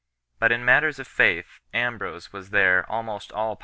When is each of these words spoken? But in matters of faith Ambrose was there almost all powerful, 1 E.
But 0.39 0.51
in 0.51 0.65
matters 0.65 0.97
of 0.97 1.05
faith 1.07 1.59
Ambrose 1.75 2.33
was 2.33 2.49
there 2.49 2.89
almost 2.91 3.31
all 3.31 3.37
powerful, 3.37 3.57
1 3.57 3.57
E. 3.57 3.59